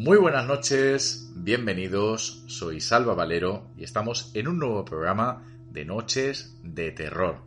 [0.00, 6.56] Muy buenas noches, bienvenidos, soy Salva Valero y estamos en un nuevo programa de Noches
[6.62, 7.42] de Terror.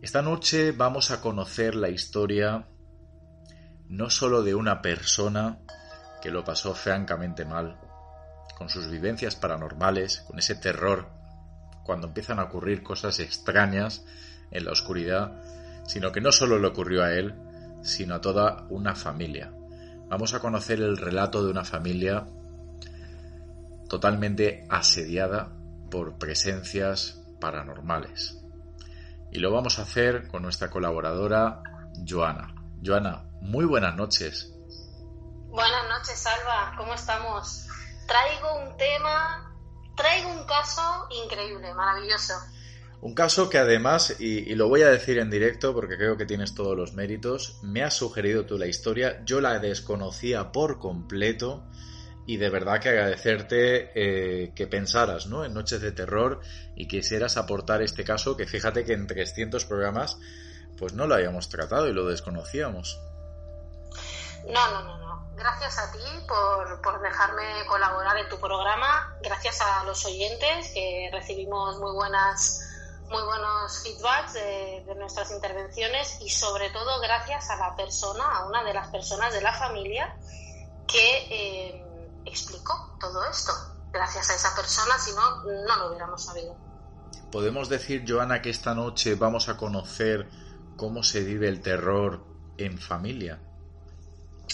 [0.00, 2.66] Esta noche vamos a conocer la historia
[3.90, 5.58] no solo de una persona
[6.22, 7.78] que lo pasó francamente mal,
[8.56, 11.06] con sus vivencias paranormales, con ese terror
[11.84, 14.06] cuando empiezan a ocurrir cosas extrañas
[14.50, 15.42] en la oscuridad,
[15.86, 17.34] sino que no solo le ocurrió a él,
[17.82, 19.52] sino a toda una familia.
[20.08, 22.26] Vamos a conocer el relato de una familia
[23.88, 25.50] totalmente asediada
[25.90, 28.40] por presencias paranormales.
[29.30, 31.62] Y lo vamos a hacer con nuestra colaboradora
[32.08, 32.54] Joana.
[32.84, 34.52] Joana, muy buenas noches.
[35.48, 36.74] Buenas noches, Salva.
[36.76, 37.66] ¿Cómo estamos?
[38.06, 39.54] Traigo un tema,
[39.96, 42.34] traigo un caso increíble, maravilloso.
[43.00, 46.54] Un caso que además, y, lo voy a decir en directo porque creo que tienes
[46.54, 51.64] todos los méritos, me has sugerido tú la historia, yo la desconocía por completo
[52.26, 55.44] y de verdad que agradecerte eh, que pensaras ¿no?
[55.44, 56.40] en Noches de Terror
[56.74, 60.16] y quisieras aportar este caso que fíjate que en 300 programas
[60.78, 62.98] pues no lo habíamos tratado y lo desconocíamos.
[64.48, 65.34] No, no, no, no.
[65.36, 71.10] Gracias a ti por, por dejarme colaborar en tu programa, gracias a los oyentes que
[71.12, 72.63] recibimos muy buenas
[73.10, 78.46] muy buenos feedbacks de, de, nuestras intervenciones y sobre todo gracias a la persona, a
[78.46, 80.16] una de las personas de la familia
[80.86, 81.84] que eh,
[82.24, 83.52] explicó todo esto.
[83.92, 86.56] Gracias a esa persona, si no, no lo hubiéramos sabido.
[87.30, 90.28] ¿Podemos decir, Joana, que esta noche vamos a conocer
[90.76, 92.24] cómo se vive el terror
[92.58, 93.40] en familia?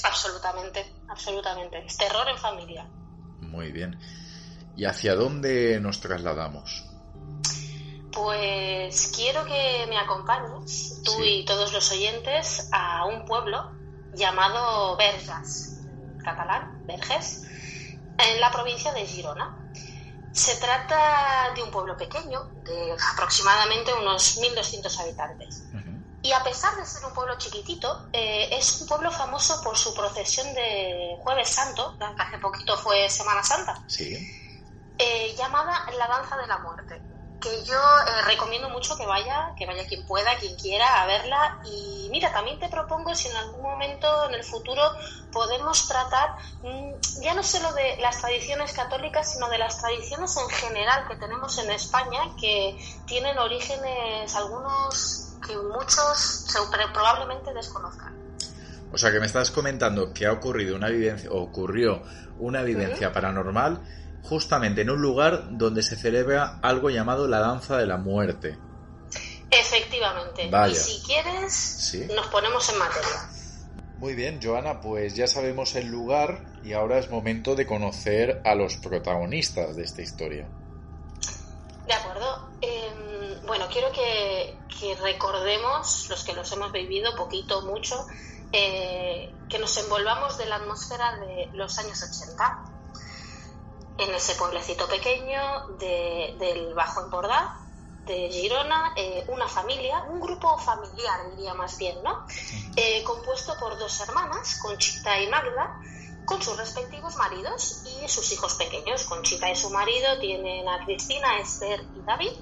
[0.02, 1.84] Absolutamente, absolutamente.
[1.84, 2.86] Es terror en familia.
[3.40, 3.98] Muy bien.
[4.76, 6.89] ¿Y hacia dónde nos trasladamos?
[8.22, 11.40] Pues quiero que me acompañes, tú sí.
[11.40, 13.72] y todos los oyentes, a un pueblo
[14.12, 15.78] llamado Vergas,
[16.22, 17.44] catalán, Verges,
[18.18, 19.56] en la provincia de Girona.
[20.32, 25.62] Se trata de un pueblo pequeño, de aproximadamente unos 1.200 habitantes.
[25.72, 26.04] Uh -huh.
[26.22, 29.94] Y a pesar de ser un pueblo chiquitito, eh, es un pueblo famoso por su
[29.94, 34.12] procesión de Jueves Santo, que hace poquito fue Semana Santa, sí.
[34.98, 37.00] eh, llamada la Danza de la Muerte
[37.40, 41.60] que yo eh, recomiendo mucho que vaya, que vaya quien pueda, quien quiera a verla.
[41.64, 44.82] Y mira, también te propongo si en algún momento en el futuro
[45.32, 46.92] podemos tratar mmm,
[47.22, 51.58] ya no solo de las tradiciones católicas, sino de las tradiciones en general que tenemos
[51.58, 56.46] en España, que tienen orígenes algunos que muchos
[56.92, 58.14] probablemente desconozcan.
[58.92, 62.02] O sea que me estás comentando que ha ocurrido una vivencia, o ocurrió
[62.38, 63.80] una vivencia paranormal
[64.22, 68.58] justamente en un lugar donde se celebra algo llamado la danza de la muerte.
[69.50, 70.48] Efectivamente.
[70.50, 70.72] Vaya.
[70.72, 72.06] Y si quieres, ¿Sí?
[72.14, 73.28] nos ponemos en materia.
[73.98, 78.54] Muy bien, Joana, pues ya sabemos el lugar y ahora es momento de conocer a
[78.54, 80.46] los protagonistas de esta historia.
[81.86, 82.48] De acuerdo.
[82.62, 88.06] Eh, bueno, quiero que, que, recordemos, los que los hemos vivido, poquito, mucho,
[88.52, 92.69] eh, que nos envolvamos de la atmósfera de los años 80
[93.98, 95.40] en ese pueblecito pequeño
[95.78, 97.56] del Bajo Empordà,
[98.06, 102.24] de Girona, eh, una familia, un grupo familiar diría más bien, ¿no?
[102.76, 105.78] Eh, compuesto por dos hermanas, Conchita y Magda,
[106.24, 109.04] con sus respectivos maridos y sus hijos pequeños.
[109.04, 112.32] Conchita y su marido tienen a Cristina, Esther y David,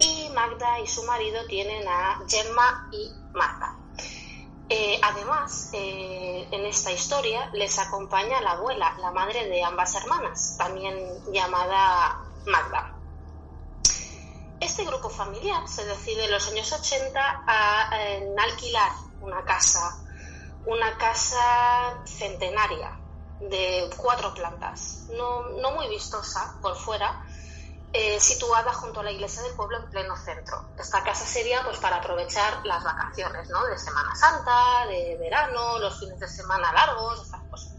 [0.00, 3.77] y Magda y su marido tienen a Gemma y Marta.
[4.70, 10.94] Eh, además, en esta historia les acompaña la abuela, la madre de ambas hermanas, también
[11.32, 12.94] llamada Magda.
[14.60, 17.90] Este grupo familiar se decide en los años 80 a,
[18.38, 20.04] alquilar una casa,
[20.66, 22.98] una casa centenaria
[23.40, 27.24] de cuatro plantas, no, muy vistosa por fuera,
[27.92, 30.70] eh, situada junto a la iglesia del pueblo en pleno centro.
[30.78, 33.64] Esta casa sería pues para aprovechar las vacaciones, ¿no?
[33.66, 37.72] De Semana Santa, de verano, los fines de semana largos, estas cosas.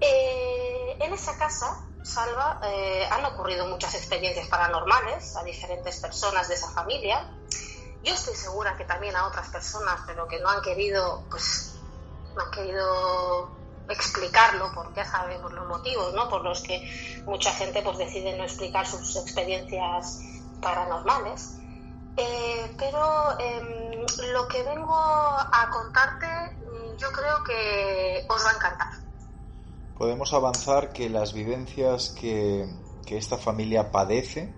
[0.00, 6.54] Eh, en esa casa Salva, eh, han ocurrido muchas experiencias paranormales a diferentes personas de
[6.54, 7.26] esa familia.
[8.02, 11.76] Yo estoy segura que también a otras personas, pero que no han querido, pues,
[12.36, 16.28] no han querido explicarlo, porque ya sabemos los motivos, ¿no?
[16.28, 20.20] Por los que mucha gente, pues, decide no explicar sus experiencias
[20.60, 21.58] paranormales.
[22.16, 26.26] Eh, pero em, lo que vengo a contarte,
[26.98, 29.04] yo creo que os va a encantar
[29.96, 32.68] podemos avanzar que las vivencias que,
[33.08, 34.52] esta familia padece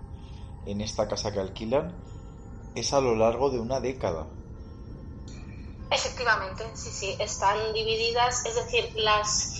[0.65, 1.93] en esta casa que alquilan
[2.73, 4.25] es a lo largo de una década.
[5.89, 9.57] Efectivamente, sí, sí, están divididas, es decir, las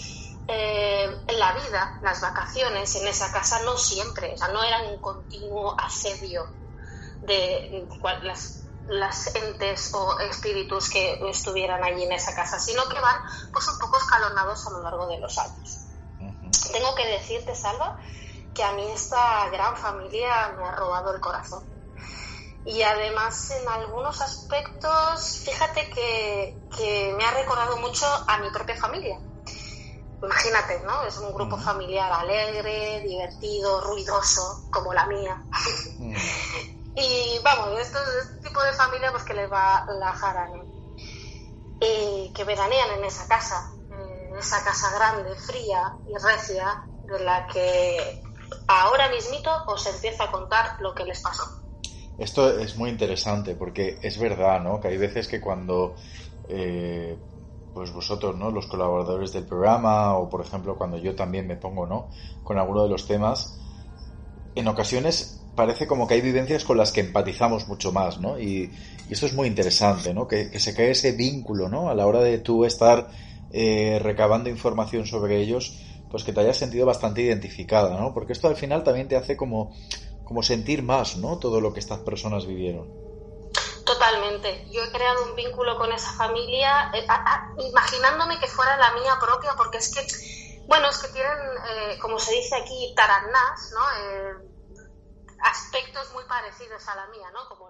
[0.49, 5.01] eh, la vida, las vacaciones en esa casa no siempre, o sea, no eran un
[5.01, 6.41] continuo asedio
[7.21, 7.85] de
[8.21, 13.17] las, las entes o espíritus que estuvieran allí en esa casa, sino que van
[13.51, 15.87] pues un poco escalonados a lo largo de los años.
[16.71, 17.97] Tengo que decirte, Salva,
[18.53, 21.63] que a mí esta gran familia me ha robado el corazón.
[22.67, 28.75] Y además en algunos aspectos, fíjate que, que me ha recordado mucho a mi propia
[28.75, 29.17] familia.
[30.21, 31.03] Imagínate, ¿no?
[31.03, 35.41] Es un grupo familiar alegre, divertido, ruidoso, como la mía.
[36.99, 40.49] Y vamos, esto, este tipo de familia pues que les va la jara,
[41.79, 47.45] Y que veranean en esa casa, en esa casa grande, fría y recia, de la
[47.45, 48.23] que
[48.67, 51.66] ahora mismito os empiezo a contar lo que les pasó.
[52.17, 54.79] Esto es muy interesante porque es verdad, ¿no?
[54.79, 55.95] Que hay veces que cuando
[56.49, 57.17] eh,
[57.73, 58.49] pues vosotros, ¿no?
[58.49, 62.09] Los colaboradores del programa o por ejemplo cuando yo también me pongo, ¿no?
[62.43, 63.59] Con alguno de los temas,
[64.55, 68.39] en ocasiones parece como que hay vivencias con las que empatizamos mucho más, ¿no?
[68.39, 68.71] Y,
[69.09, 70.27] eso es muy interesante, ¿no?
[70.27, 71.89] Que, se cae ese vínculo, ¿no?
[71.89, 73.09] A la hora de tú estar
[73.51, 75.79] eh, recabando información sobre ellos,
[76.09, 78.13] pues que te hayas sentido bastante identificada, ¿no?
[78.13, 79.71] Porque esto al final también te hace como,
[80.27, 81.39] como sentir más, ¿no?
[81.39, 82.91] Todo lo que estas personas vivieron.
[83.85, 84.67] Totalmente.
[84.69, 87.07] Yo he creado un vínculo con esa familia, eh,
[87.69, 91.37] imaginándome que fuera la mía propia, porque es que, bueno, es que tienen,
[91.69, 93.81] eh, como se dice aquí, tarannás, ¿no?
[95.43, 97.47] aspectos muy parecidos a la mía, ¿no?
[97.47, 97.69] Como